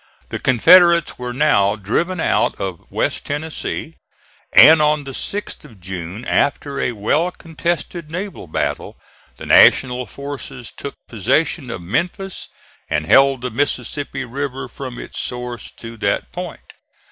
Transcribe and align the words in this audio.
The 0.29 0.39
Confederates 0.39 1.19
were 1.19 1.31
now 1.31 1.75
driven 1.75 2.19
out 2.19 2.59
of 2.59 2.89
West 2.89 3.23
Tennessee, 3.23 3.97
and 4.51 4.81
on 4.81 5.03
the 5.03 5.11
6th 5.11 5.63
of 5.63 5.79
June, 5.79 6.25
after 6.25 6.79
a 6.79 6.93
well 6.93 7.29
contested 7.29 8.09
naval 8.09 8.47
battle, 8.47 8.97
the 9.37 9.45
National 9.45 10.07
forces 10.07 10.71
took 10.75 10.95
possession 11.07 11.69
of 11.69 11.83
Memphis 11.83 12.47
and 12.89 13.05
held 13.05 13.41
the 13.41 13.51
Mississippi 13.51 14.25
river 14.25 14.67
from 14.67 14.97
its 14.97 15.19
source 15.21 15.69
to 15.73 15.97
that 15.97 16.31
point. 16.31 16.73